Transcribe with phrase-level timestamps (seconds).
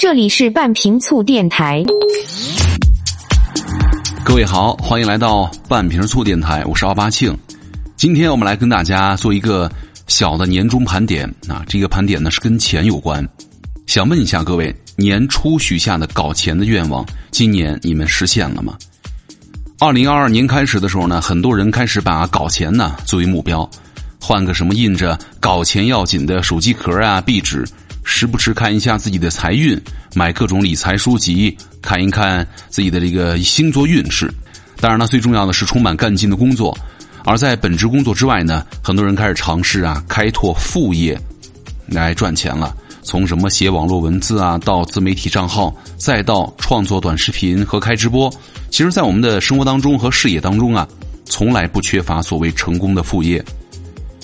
[0.00, 1.84] 这里是半瓶醋电台。
[4.24, 7.36] 各位好，欢迎来到半瓶醋电台，我是奥巴庆。
[7.96, 9.70] 今天我们来跟大家做一个
[10.06, 13.28] 小的年终盘点啊，这个盘点呢是跟钱有关。
[13.86, 18.78] 想问一下各位，年初许下的搞钱的愿望，今年你们实现了吗？
[19.80, 23.68] 二零二二年开始的时候呢，很多人开始把搞钱呢作为目标，
[24.18, 27.66] 换个什么印着“搞钱要紧”的手机壳啊、壁纸，
[28.10, 29.80] 时不时看一下自己的财运，
[30.14, 34.28] 买各种理财书籍，看一看自己的这个星座运势。
[34.80, 36.76] 当然了，最重要的是充满干劲的工作。
[37.24, 41.18] 而在本职工作之外呢，很多人开始尝试啊，开拓副业
[41.86, 42.76] 来赚钱了。
[43.02, 48.28] 从什么写网络文字啊，到自媒体账号，再到创作短视频和开直播，
[48.70, 50.86] 其实，在我们的生活当中和事业当中啊，
[51.24, 53.42] 从来不缺乏所谓成功的副业。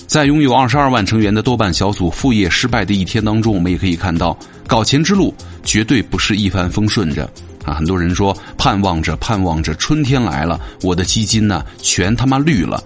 [0.07, 4.35] 在拥有二十二万成员的豆瓣小组副业失败的一天当中，我们也可以看到，
[4.65, 7.29] 搞钱之路绝对不是一帆风顺着
[7.65, 7.73] 啊！
[7.73, 12.81] 很多人说盼望着盼望着春天来了，我的基金呢全他妈绿了。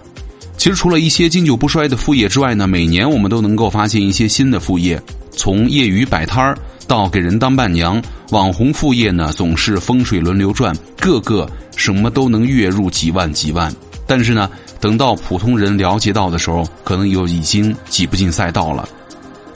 [0.58, 5.00] 其实除了一些经久不衰的副业之外呢，每年我们都能够发现一些新的副业。
[5.30, 13.72] 从业余摆摊儿到给人当伴娘，网红副业呢总是风水轮流转，个个什么都能月入几万几万。
[14.06, 14.50] 但是呢，
[14.82, 18.88] 等到普通人了解到的时候，可能又已经挤不进赛道了。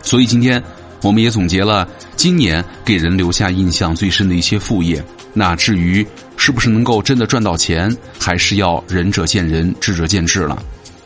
[0.00, 0.62] 所以今天
[1.02, 5.04] 我们也总结了今年给人留下印象最深的一些副业。
[5.34, 10.62] 那至于是不是能够真的赚到钱，还是要仁者见仁，智者见智了。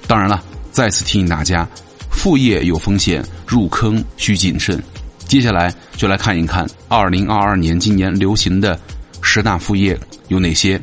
[0.07, 1.67] 当然了，再次提醒大家。
[2.11, 4.79] 副业有风险，入坑需谨慎。
[5.27, 8.79] 接下来就来看一看二零二二年今年流行的
[9.23, 9.99] 十大副业
[10.29, 10.79] 有哪些。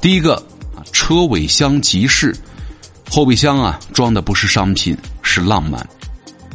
[0.00, 0.42] 第一个，
[0.92, 2.34] 车尾箱集市，
[3.10, 5.86] 后备箱啊装的不是商品，是浪漫。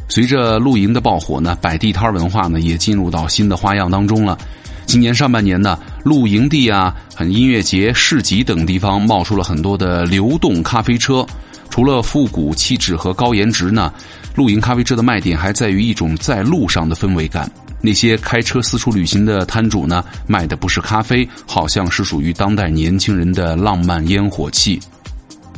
[0.08, 4.38] 随着露营的爆火呢，摆地摊文化呢也进入到新的花样当中了。
[4.86, 11.26] 今年上半年呢，露营地啊、很音乐节、市集等地方冒出了很多的流动咖啡车。
[11.70, 13.92] 除了复古气质和高颜值呢，
[14.34, 17.50] 露营咖啡车的卖点还在于一种在路上的氛围感。
[17.80, 24.80] 那些开车四处旅行的摊主呢，卖的不是咖啡，好像是属于当代年轻人的浪漫烟火气。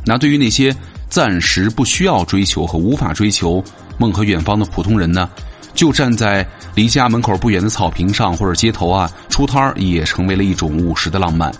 [0.04, 0.74] 那对于那些
[1.08, 3.62] 暂时不需要追求和无法追求
[3.96, 5.30] 梦和远方的普通人呢，
[5.72, 11.52] 就站在离家门口不远的草坪上或者街头啊，出摊儿也成为了一种务实的浪漫。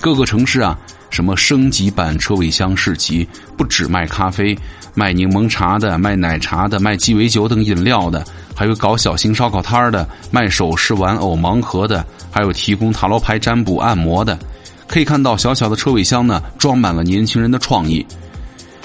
[0.00, 0.78] 各个城市啊。
[1.10, 3.24] 什么升级版车尾箱市集，
[3.56, 4.58] 不只卖咖啡，
[4.94, 8.24] 卖柠檬茶的，卖奶茶的，卖鸡尾酒等饮料的，
[8.54, 14.38] 还有搞小型烧烤摊的，卖首饰、玩偶、盲盒的，还有提供塔罗牌占卜、按摩的。
[14.86, 18.06] 可以看到，小小的车尾箱呢，装满了年轻人的创意。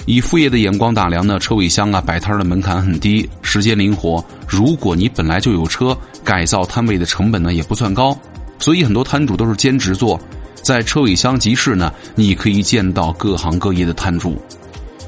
[0.06, 4.24] 以副业的眼光打量呢，车尾箱啊，摆摊的门槛很低，时间灵活。
[4.48, 8.18] 如果你本来就有车，改造摊位的成本呢也不算高，
[8.58, 10.18] 所以很多摊主都是兼职做。
[10.62, 14.40] 在车尾箱集市呢，你可以见到各行各业的摊主，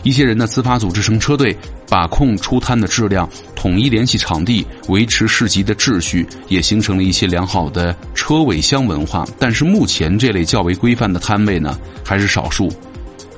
[0.02, 1.56] 一些人呢自发组织成车队，
[1.88, 9.24] 把控出摊的质量，统一联系场地，维持市集的秩序，也形成了一些良好的车尾箱文化。
[9.38, 12.68] 但是目前这类较为规范的摊位呢，还是少数，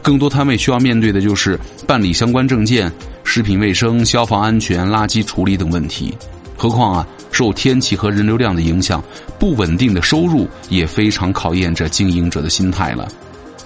[0.01, 2.91] 更多摊位需要面对的就是办理相关证件、
[3.25, 6.15] 食品卫生、消防安全、垃圾处理等问题。
[6.57, 9.05] 何况啊，受天气和人流量的影响，
[9.39, 13.07] 不稳定的收入也非常考验着经营者的心态了。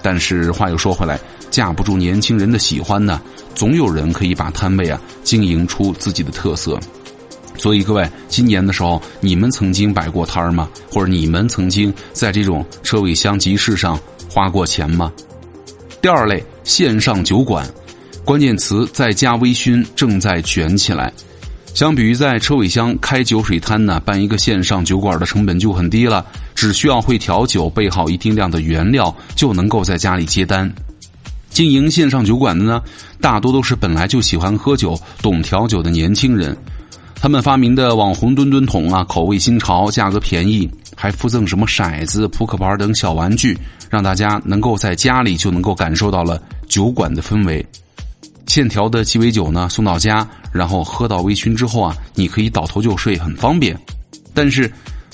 [0.01, 3.21] 但是话又说回来，架不住年轻人的喜欢呢，
[3.55, 6.79] 总有人可以把摊位啊经营出自己的特色。
[7.57, 10.69] 所以各位，今年的时候，你们曾经摆过摊儿吗？
[10.89, 13.99] 或者你们曾经在这种车尾箱集市上
[14.29, 15.11] 花过钱吗？
[16.01, 17.69] 第二类，线上酒馆，
[18.23, 21.11] 关键词在家微醺正在卷起来。
[21.73, 26.25] 相比于在车尾箱开酒水摊呢，办一个线上酒馆的成本就很低了，
[26.59, 30.69] 只需要会调酒，备好一定量的原料，就能够在家里接单。
[31.49, 32.81] 经营线上酒馆的呢，
[33.21, 36.53] 大多都是本来就喜欢喝酒、懂调酒的年轻人。
[37.15, 43.57] 他们发明的网红吨吨桶啊，口味新潮，价格便宜，还附赠什么骰子、扑克牌等小玩具，
[43.89, 47.65] 让大家能够在家里就能够感受到了酒馆的氛围。
[48.47, 53.79] 现调的鸡尾酒呢，送到家，然后喝到微醺之后啊，你可以倒头就睡，很方便。
[54.33, 54.69] 但是，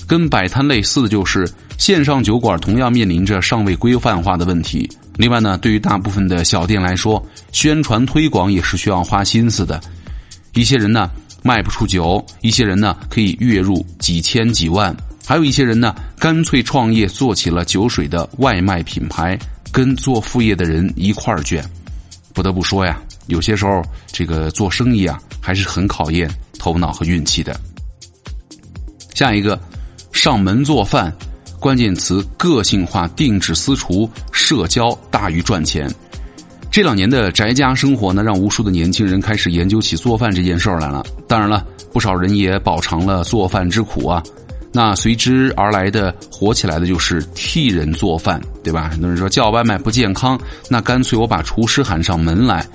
[0.06, 4.88] 跟摆摊类似的就是线上酒馆同样面临着尚未规范化的问题。
[5.16, 9.80] 另外呢，对于大部分的小店来说，宣传推广也是需要花心思的。
[10.54, 11.10] 一些人呢
[11.42, 19.38] 卖不出酒，一些人呢可以月入几千几万，还有一些人呢干脆创业做起了酒水的外卖品牌，
[19.72, 21.64] 跟做副业的人一块儿卷。
[22.32, 23.00] 不得不说呀。
[23.28, 23.82] 有些时候，
[24.12, 27.58] 这个做生意啊，还是很考验头脑和运气的。
[29.14, 29.58] 下一个，
[30.26, 31.14] 上门做饭，
[31.60, 35.88] 关键词个性化、定制私厨，社交大于赚钱。
[36.68, 41.06] 这两年的宅家生活呢，让无数的年轻人开始研究起做饭这件事儿来了。
[41.28, 44.20] 当然了，不少人也饱尝了做饭之苦啊。
[44.72, 48.88] 那随之而来的火起来的就是替人做饭，对吧？
[48.90, 50.36] 很多人说叫外卖不健康，
[50.68, 52.66] 那干脆我把厨师喊上门来。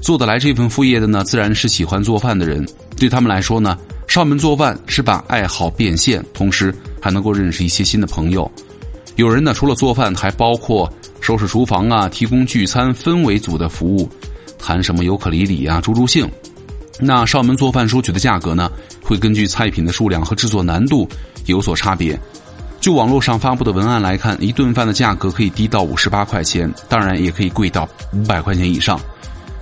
[0.00, 2.66] 做得来这份副业的呢，自然是喜欢做饭的人。
[2.96, 3.76] 对他们来说呢，
[4.08, 8.50] 上门做饭是把爱好变现，同时还能够认识一些新的朋友。
[9.16, 10.90] 有人呢，除了做饭，还包括
[11.20, 14.08] 收拾厨房啊，提供聚餐氛围组的服务，
[14.58, 16.28] 谈什么尤克里里啊，助助兴。
[16.98, 18.72] 那上门做饭收取的价格呢，
[19.04, 21.06] 会根据菜品的数量和制作难度
[21.44, 22.18] 有所差别。
[22.80, 28.98] 就网络上发布的文案来看，一顿饭的价格可以低到五十八块钱，当然也可以贵到五百块钱以上。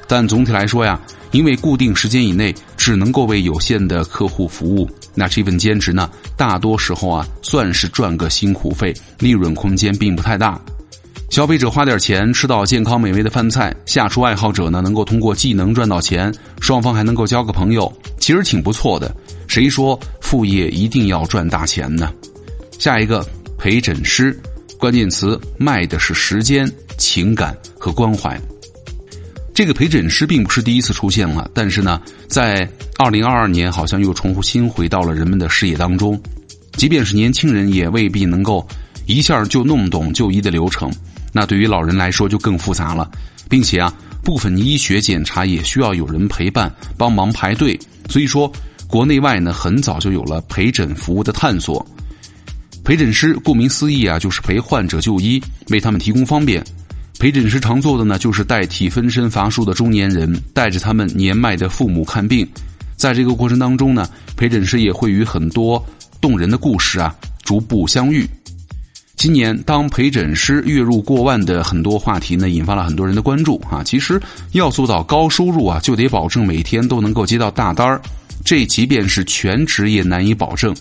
[0.06, 1.00] 但总体来说呀，
[1.30, 10.60] 因为固定时间以内只能够为有限的客户服务，那这份兼职呢，大多时候啊算是赚个辛苦费，利润空间并不太大。
[11.28, 19.14] 消费者花点钱吃到健康美味的饭菜，下厨爱好者呢能够通过技能赚到钱，双方还能够交个朋友，其实挺不错的。
[19.48, 22.12] 谁说副业一定要赚大钱呢？
[22.78, 23.26] 下一个
[23.58, 24.38] 陪诊师，
[24.78, 28.40] 关键词卖的是时间、情感和关怀。
[29.56, 31.98] 这个陪诊师并不是第一次出现了，但是呢，
[32.28, 32.68] 在
[32.98, 36.20] 二零二二年好像又重新回到了人们的视野当中。
[36.72, 38.68] 即便是年轻人，也未必能够
[39.06, 40.92] 一下就弄懂就医的流程。
[41.32, 43.10] 那对于老人来说就更复杂了，
[43.48, 43.90] 并且啊，
[44.22, 47.80] 部分医学检查也需要有人陪伴帮忙排队。
[48.10, 48.52] 所以说，
[48.86, 51.82] 国内外呢很早就有了陪诊服务的探索。
[52.84, 56.62] 陪诊师顾名思义啊，就是陪患者就医，为他们提供方便。
[57.18, 62.46] 陪诊师常做的呢，就是代替分身乏术的中年人，带着他们年迈的父母看病。
[62.94, 65.82] 在这个过程当中呢，陪诊师也会与很多
[66.20, 68.28] 动人的故事啊逐步相遇。
[69.16, 73.82] 今年，当陪诊师月入过万的很多话题呢，引发了很多人的关注啊。
[73.82, 74.20] 其实
[74.52, 77.98] 要做到高收入啊，就得保证每天都能够接到大单儿，
[78.44, 80.76] 这即便是全职也难以保证。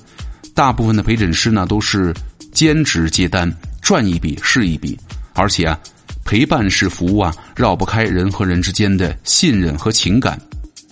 [0.53, 2.13] 大部分的陪诊师呢，都是
[2.51, 3.49] 兼职接单，
[3.81, 4.99] 赚一笔是一笔，
[5.33, 5.79] 而且啊。
[6.25, 10.37] 陪伴式服务啊，绕不开人和人之间的信任和情感，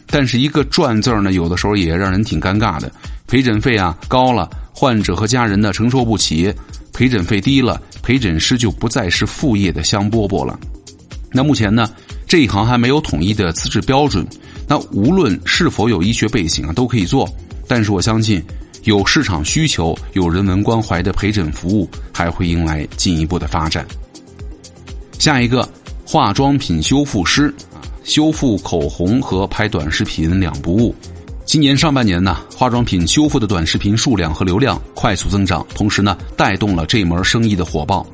[0.06, 2.90] 但是一个赚字呢，有的时候也让人挺尴尬的。
[3.28, 6.54] 陪诊费啊高了，患者和家人呢承受不起；
[6.94, 10.58] 陪诊费低了，陪诊师就不再是副业的香饽饽了。
[11.32, 11.90] 那目前呢，
[12.28, 14.26] 这一行还没有统一的资质标准。
[14.68, 17.28] 那无论是否有医学背景啊，都可以做。
[17.68, 18.40] 但是我相信，
[18.84, 23.84] 有市场需求、有人文关怀的陪诊服务，还会迎来进一步的发展。
[25.24, 25.66] 下一个，
[26.06, 27.44] 化妆品修复师
[27.74, 30.94] 啊，修复口红和拍短视频两不误。
[31.46, 38.06] 今年上半年呢，化妆品修复的短视频数量和流量快速增长，同时呢，带动了这门生意的火爆。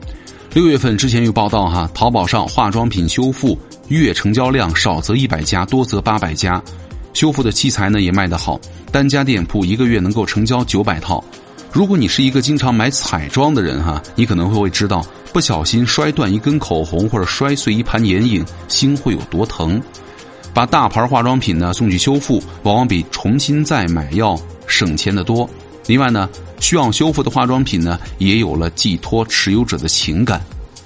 [0.53, 3.57] 六月份之前有报道哈，淘宝上化妆品修复
[3.88, 6.62] 月成交量少则一百家，多则八百家，
[7.13, 11.23] 修复的器材呢也卖得好，单家店铺一个月能够成交九百套。
[11.71, 19.81] 如果你是一个经常买彩妆的人哈，你可能会会知道，不小心摔断一根口红或者摔碎一盘眼影，心会有多疼。
[20.51, 25.48] 把大牌化妆品呢送去修复，往往比重新再买要省钱的多。
[25.86, 26.27] 另外呢，
[26.60, 30.41] 需要修复的化妆品呢，也有了寄托持有者的情感，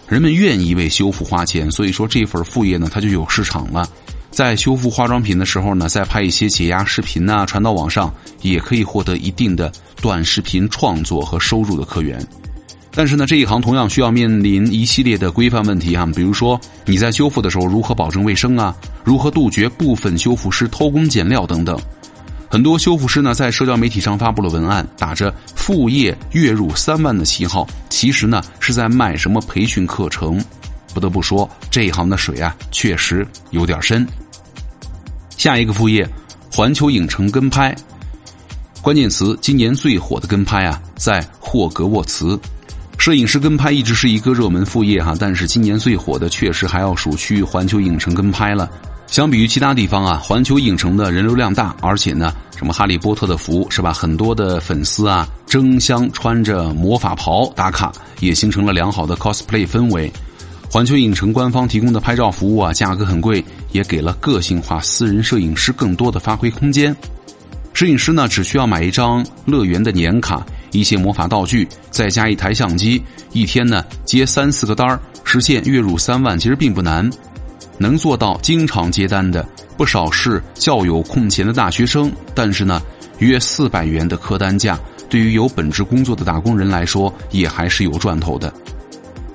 [0.08, 3.88] 人们愿意为修复花钱，所以说这份副业呢，它就有市场了。
[4.34, 8.12] 在修复化妆品的时候呢，再拍一些解压视频呐，传到网上，
[8.42, 9.72] 也可以获得一定的
[10.02, 12.20] 短视频创作和收入的客源。
[12.96, 21.80] 但是呢，这一行同样需要面临一系列的规范问题啊，比如说你在修复的时候如何保证卫生啊，如何杜绝部分修复师偷工减料等等。
[22.50, 30.44] 很多修复师呢，在社交媒体上发布了文案，打着副业月入三万的旗号，其实呢是在卖什么培训课程。
[30.92, 34.08] 不得不说，这一行的水啊，确实有点深。
[35.44, 36.10] 下一个副业，
[36.50, 37.76] 环球影城跟拍。
[38.82, 42.40] 关键词：今年最火的跟拍啊，在霍格沃茨。
[42.98, 48.72] 摄影师跟拍一直是一个热门副业哈，但是今年最火的确实还要数去环球影城跟拍了。
[49.08, 53.92] 相比于其他地方啊，环球影城的人流量大，而且呢，什么哈利波特的服是吧？
[53.92, 60.10] 很多的粉丝啊，争相穿着魔法袍打卡，也形成了良好的 cosplay 氛围。
[60.74, 66.96] 环球影城官方提供的拍照服务啊，价格很贵，也给了个性化私人摄影师更多的发挥空间。
[67.74, 73.00] 摄影师呢，只需要买一张乐园的年卡，一些魔法道具，再加一台相机，
[73.34, 77.08] 一天呢接三四个单儿，实现月入三万，其实并不难。
[77.78, 82.82] 能做到经常接单的不少是较有空闲的大学生，但是呢，
[83.20, 88.52] 约四百元的客单价，对于有本职工作的打工人来说，也还是有赚头的。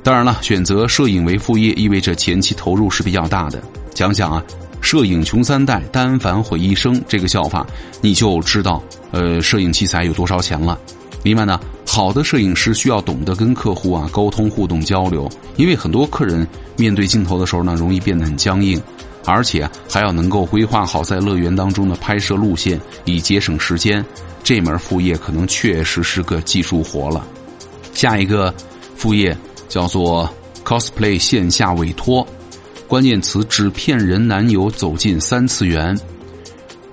[0.02, 3.62] 当然了，选择摄影为副业，意味着前期投入是比较大的。
[3.92, 4.42] 讲讲啊，
[4.80, 7.66] 摄影穷三代，单反毁一生这个笑话，
[8.00, 10.78] 你就知道，呃，摄影器材有多少钱了。
[11.24, 18.80] 另外呢，好的摄影师需要懂得跟客户啊沟通互动交流，因为很多客人面对镜头的时候呢，容易变得很僵硬，
[19.26, 24.02] 而且还要能够规划好在乐园当中的拍摄路线，以节省时间。
[24.44, 27.26] 这门副业可能确实是个技术活了。
[27.92, 28.54] 下一个
[28.96, 29.36] 副业
[29.68, 30.28] 叫做
[30.64, 32.26] cosplay 线下委托，
[32.86, 35.98] 关键词：纸片人男友走进三次元。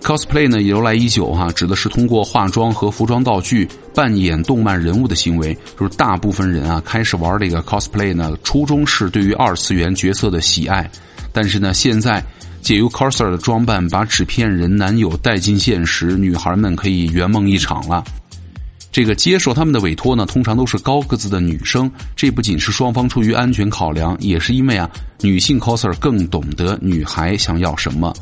[0.02, 5.58] cosplay 呢由来已久哈，指的是通过化妆和服装道具扮演动漫人物的行为。
[5.80, 10.88] 就是大部分人啊开始玩这个 cosplay 呢，初衷是对于二次元角色的喜爱。
[11.34, 12.24] 但是呢，现在
[12.62, 18.04] 借由 coser 的装扮，把纸片人男友带进现实，女孩们可以圆梦一场了。
[18.96, 21.92] 这个接受他们的委托呢，通常都是高个子的女生。
[22.16, 28.14] 这不仅是双方出于安全考量，也是因为啊，女性 coser 更懂得女孩想要什么。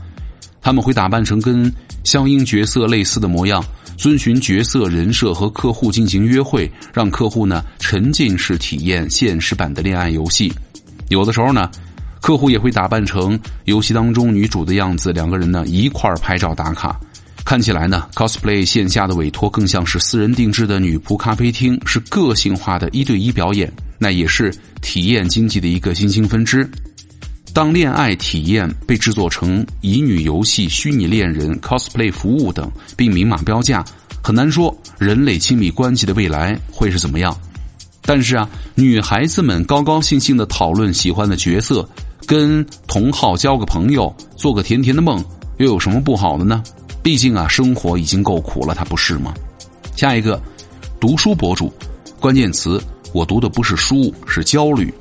[0.63, 1.71] 他们会打扮成跟
[2.03, 3.63] 相应角色类似的模样，
[3.97, 10.51] 遵循角色人设和客户进行约会，让客户呢沉浸式体验现实版的恋爱游戏。
[11.09, 11.69] 有的时候呢，
[12.19, 16.99] 客户也会打扮成游戏当中女主的样子，两个人呢一块儿拍照打卡。
[17.45, 26.67] 看起来呢，cosplay 线下的委托更像是私人定制的女仆咖啡厅，是个性化的一对一表演，那也是体验经济的一个新兴分支。
[27.53, 33.85] 当恋爱体验被制作成乙女游戏、虚拟恋人、cosplay 服务等，并明码标价，
[34.23, 37.37] 很难说人类亲密关系的未来会是怎么样。
[38.01, 41.87] 但是啊，女孩子们高高兴兴的讨论喜欢的角色，
[42.25, 45.23] 跟同好交个朋友，做个甜甜的梦，
[45.57, 46.63] 又有什么不好的呢？
[47.03, 49.33] 毕竟啊，生活已经够苦了，他不是吗？
[49.93, 50.41] 下一个，
[51.01, 51.71] 读书博主，
[52.17, 52.81] 关键词：
[53.11, 54.91] 我读的不是书，是焦虑。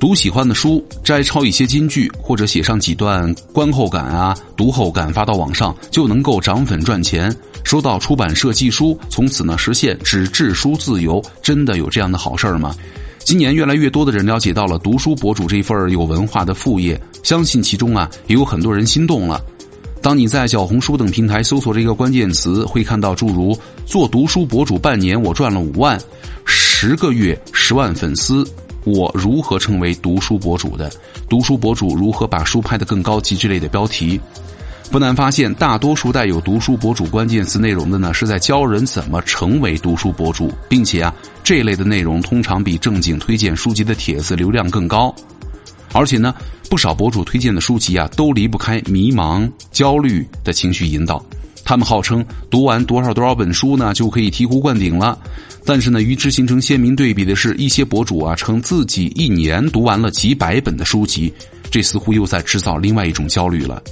[0.00, 11.22] 读喜欢的书，摘抄一些金句，或者写上几段观后感啊、读后感发到网上，就能够涨粉赚钱，收到出版社寄书，从此呢实现纸质书自由。
[11.42, 12.74] 真的有这样的好事儿吗？
[13.18, 19.42] 今年越来越多的人了解到了读书博主这份有文化的副业，相信其中啊也有很多人心动了。
[20.06, 26.00] 当你在小红书等平台搜索这个关键词，会看到诸如“做读书博主半年我赚了五万
[26.46, 28.46] ”，“十个月十万粉丝”。
[28.86, 30.88] 我如何成为读书博主的？
[31.28, 34.20] 读书博主如何把书拍得更高级之类的标题，
[34.92, 45.12] 不难发现，大多数带有“读书博主”关键词内容的呢，是在教人怎么成为读书博主，并且啊，这类的内容通常比正经推荐书籍的帖子流量更高。
[45.92, 46.34] 而且呢，
[46.68, 51.24] 不少博主推荐的书籍啊，都离不开迷茫、焦虑的情绪引导。
[51.64, 55.18] 他们号称读完多少多少本书呢，就可以醍醐灌顶了。
[55.64, 61.32] 但是呢，与之形成鲜明对比的是，一些博主啊称自己一年读完了几百本的书籍，
[61.70, 63.82] 这似乎又在制造另外一种焦虑了。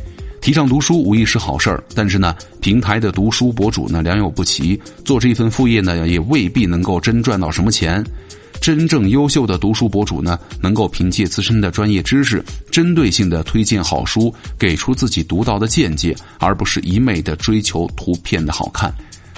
[0.41, 8.05] 提倡读书无疑是好事儿，但是呢，平台的读书博主呢良莠不齐，做这份副业呢也未必能够真赚到什么钱。
[8.61, 18.93] 真正优秀的读书博主呢，能够凭借自身的专业知识，针对性的推荐好书，给出自己独到的见解，而不是一昧的追求图片的好看。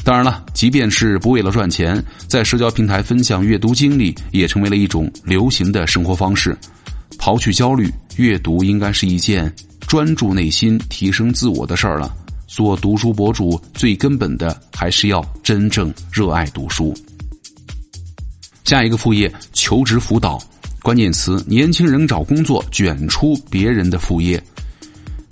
[0.05, 6.57] 当然了，即便是不为了赚钱，在社交平台分享阅读经历，也成为了一种流行的生活方式。
[7.19, 9.53] 刨去焦虑，阅读应该是一件
[9.89, 12.15] 专注内心、提升自我的事儿了。
[12.47, 16.95] 做读书博主，最根本的还是要真正热爱读书。
[18.67, 20.43] 下一个副业，求职辅导，
[20.83, 24.43] 关键词：年轻人找工作卷出别人的副业。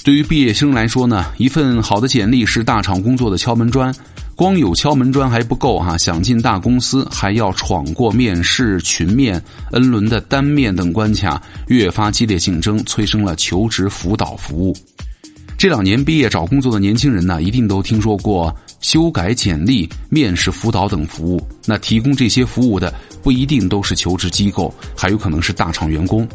[0.05, 3.93] 对于毕业生来说呢，一份好的简历是大厂工作的敲门砖。
[4.37, 14.76] 光有敲门砖还不够哈，想进大公司还要闯过面试、群面、N 轮的单面等关卡，越发激烈竞争，催生了求职辅导服务。
[15.59, 21.43] 这两年毕业找工作的年轻人呢，一定都听说过修改简历、面试辅导等服务。
[21.64, 26.29] 那提供这些服务的不一定都是求职机构，还有可能是大厂员工。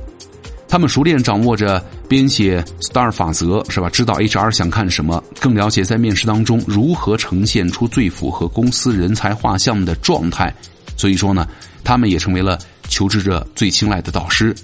[0.67, 3.87] 他们熟练掌握着编写 STAR 法则，是吧？
[3.87, 10.51] 知道 HR 想看什么，更了解在面试当中如何呈现出最符合公司人才画像的状态。
[10.97, 11.47] 所以说呢，
[11.83, 14.55] 他们也成为了求职者最青睐的导师。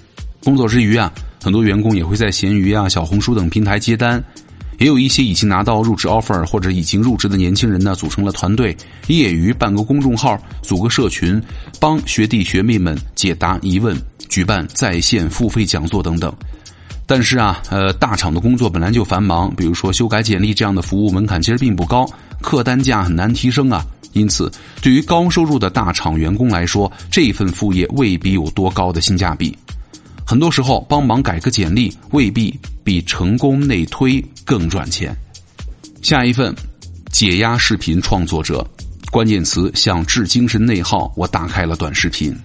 [0.42, 4.22] 工作之余啊，很多员工也会在闲鱼啊、小红书等平台接单。
[4.78, 8.76] 也有一些已经拿到入职 offer 或者已经入职的年轻人呢，组成了团队，
[9.08, 11.40] 业余办个公众号，组个社群，
[11.80, 13.96] 帮学弟学妹们解答疑问。
[14.28, 16.34] 举办在线付费讲座等等，
[17.06, 22.04] 但是啊，呃，大厂的工作本来就繁忙，比如说修改简历这样的服务门槛其实并不高，
[22.42, 23.86] 客单价很难提升啊。
[24.14, 24.50] 因此，
[24.82, 29.56] 对于高收入的大厂员工来说，这份副业未必有多高的性价比。
[30.28, 35.16] 很多时候，帮忙改个简历未必比成功内推更赚钱。
[36.02, 36.52] 下一份，
[37.12, 38.68] 解压视频创作者，
[39.12, 42.36] 关键词想治精神内耗，我打开了短视频。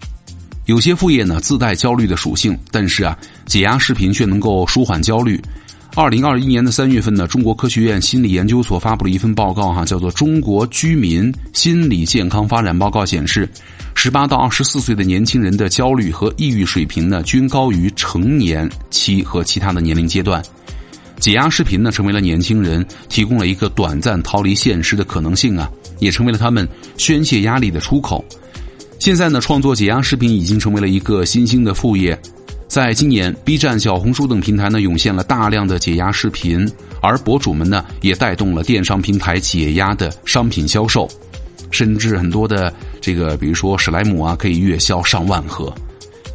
[0.68, 5.42] 有些副业呢自带焦虑的属性，但是啊，解压视频却能够舒缓焦虑。
[5.94, 13.48] 二零二一年的三月份呢，中国科学院心理研究所发布了一份报告，哈，叫做《中国居民心理健康发展报告》，显示，
[13.94, 20.42] 十八到二十四岁的年轻人的焦虑和抑郁水平呢，均高于成年期和其他的年龄阶段。
[21.20, 25.70] 解压视频呢，成为了年轻人提供了一个短暂逃离现实的可能性啊，
[26.00, 28.24] 也成为了他们宣泄压力的出口。
[28.98, 32.18] 现在呢，创作解压视频已经成为了一个新兴的副业。
[32.72, 36.66] 在今年，B 站、小红书等平台呢涌现了大量的解压视频，
[37.02, 41.06] 而博主们呢也带动了电商平台解压的商品销售，
[41.70, 45.70] 甚至很多的这个，比如说史莱姆啊，可以月销上万盒。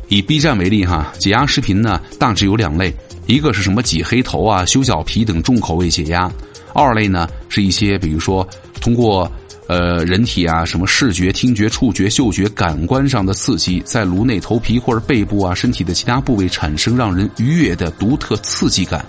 [0.08, 2.92] 以 B 站为例哈，解压视频呢大致有两类，
[3.24, 6.30] 一个是什么挤黑头啊、修脚皮等重口味解压；
[6.74, 7.26] 二类呢？
[7.48, 8.46] 是一些比如说
[8.78, 9.32] 通过。
[9.68, 19.04] 呃，人体啊，什么视觉、听觉、触觉、嗅觉感官上的刺激，在颅内、头皮或者背部啊，身体的其他部位产生让人愉悦的独特刺激感。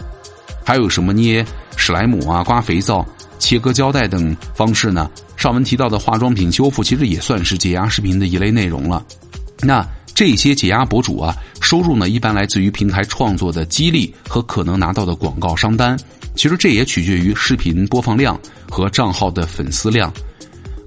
[0.64, 1.46] 还有什么捏
[1.76, 5.10] 史莱姆啊、刮肥皂、切割胶带等方式呢？
[5.36, 9.06] 上文提到的化妆品修复，其实也算是解压视频的一类内容了。
[9.62, 15.96] 那这些解压博主啊，收入呢，一般来自于平台创作的激励和可能拿到的广告商单。
[16.36, 20.12] 其实这也取决于视频播放量和账号的粉丝量。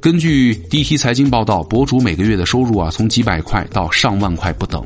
[0.01, 4.83] 根据 DT 财经报道，博主每个月的收入啊，从几百块到上万块不等。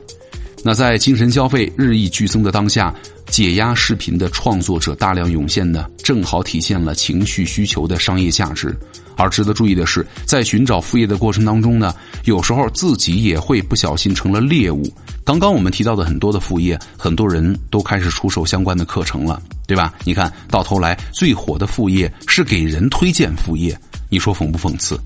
[0.64, 2.92] 那在精神消费日益剧增的当下，
[3.35, 8.73] 解压视频的创作者大量涌现呢，正好体现了情绪需求的商业价值。
[9.17, 11.93] 而值得注意的是，在寻找副业的过程当中呢，
[12.26, 14.88] 有时候自己也会不小心成了猎物。
[15.25, 19.93] 刚刚我们提到的很多的副业，很多人都开始出售相关的课程了，对吧？
[20.04, 23.76] 你看到头来最火的副业是给人推荐副业。
[24.08, 24.97] 你说讽不讽刺？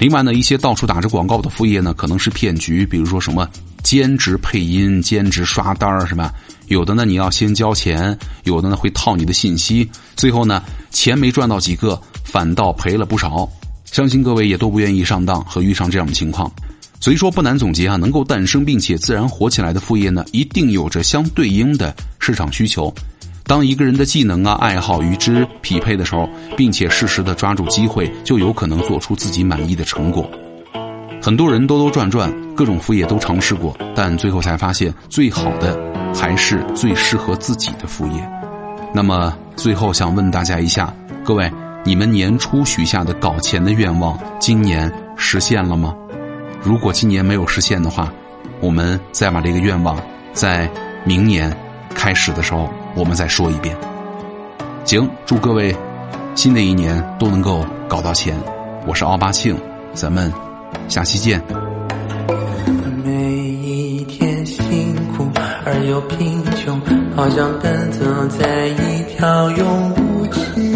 [0.00, 2.84] 另外呢，一些到处打着广告的副业呢，可能是骗局。
[2.84, 3.48] 比如说什么
[3.82, 6.32] 兼职配音、兼职刷单儿，是吧？
[6.66, 8.14] 有的呢，你要先交钱；
[8.44, 9.88] 有的呢，会套你的信息。
[10.16, 13.48] 最后呢，钱没赚到几个，反倒赔了不少。
[13.84, 16.52] 相信各位也都不愿意上当和遇上这样的情况。
[17.00, 22.92] 所以说，不难总结啊，能够诞生并且自然火起来的副业呢，一定有着相对应的市场需求。
[23.44, 30.30] 当一个人的技能啊、爱好与之匹配的时候，并且适时的抓住机会，就有可能做出自己满意的成果。
[31.28, 35.78] 很多人兜兜转转，各种副业都尝试过，但最后才发现，最好的
[36.14, 38.30] 还是最适合自己的副业。
[38.94, 40.90] 那么，最后想问大家一下，
[41.22, 41.52] 各位，
[41.84, 45.94] 你们年初许下的搞钱的愿望，今年实现了吗？
[46.62, 48.10] 如果今年没有实现的话，
[48.60, 50.00] 我们再把这个愿望
[50.32, 50.66] 在
[51.04, 51.54] 明年
[51.94, 52.70] 开始的时候。
[52.94, 53.76] 我们再说一遍，
[54.86, 55.76] 行，祝各位
[56.34, 58.34] 新的一年都能够搞到钱。
[58.86, 59.54] 我是奥巴庆，
[59.92, 60.32] 咱们
[60.88, 61.42] 下期见。
[63.04, 65.28] 每一天辛苦
[65.64, 66.80] 而又贫穷，
[67.14, 68.04] 好像奔走
[68.38, 70.67] 在一条永无期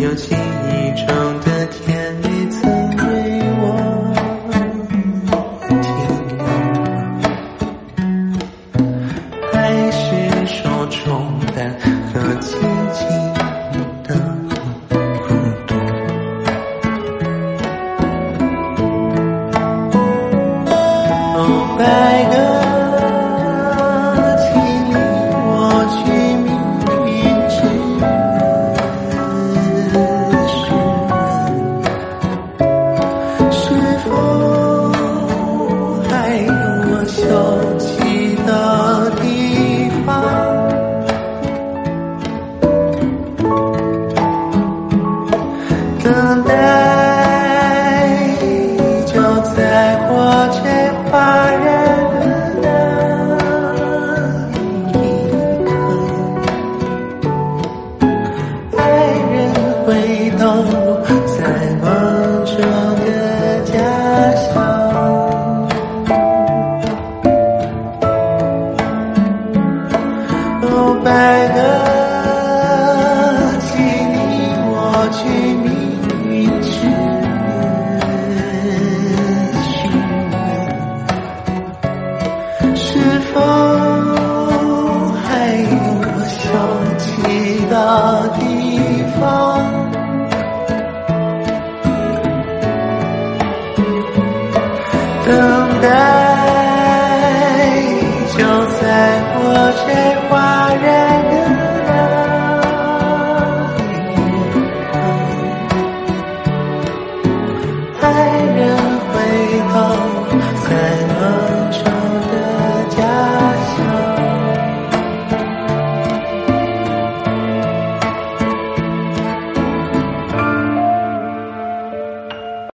[0.00, 1.27] 要轻易唱。